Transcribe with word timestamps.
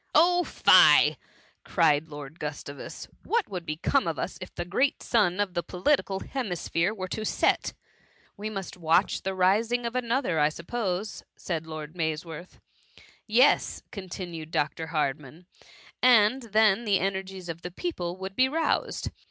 "Oh, 0.15 0.43
fie 0.43 0.71
!^ 0.43 0.71
cried 1.63 2.07
Lord 2.07 2.39
Gustavus;" 2.39 3.05
what 3.23 3.45
THE 3.45 3.51
MUMMY. 3.51 3.51
181 3.51 3.51
would 3.51 3.65
become 3.67 4.07
of 4.07 4.17
us, 4.17 4.39
if 4.41 4.55
the 4.55 4.65
great 4.65 5.03
sun 5.03 5.39
of 5.39 5.53
the 5.53 5.61
political 5.61 6.21
hemisphere 6.21 6.91
were 6.91 7.07
to 7.09 7.23
set 7.23 7.73
r" 7.75 7.79
We 8.37 8.49
must 8.49 8.77
watch 8.77 9.21
the 9.21 9.35
rising 9.35 9.85
of 9.85 9.95
another, 9.95 10.39
I 10.39 10.49
suppose,'' 10.49 11.23
said 11.37 11.67
Lord 11.67 11.93
Maysworth.*" 11.93 12.57
<* 12.93 13.27
Yes,'' 13.27 13.83
continued 13.91 14.49
Dr. 14.49 14.87
Hardman:" 14.87 15.45
and 16.01 16.41
then 16.51 16.83
the 16.85 16.99
energies 16.99 17.47
of 17.47 17.61
the 17.61 17.69
people 17.69 18.17
would 18.17 18.35
be 18.35 18.49
roused. 18.49 19.11